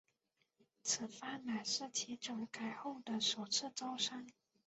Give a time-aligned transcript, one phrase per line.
[0.81, 4.25] 此番乃是其整改后的首次招商。